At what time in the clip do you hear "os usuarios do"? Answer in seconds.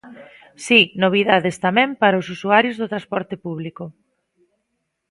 2.21-2.91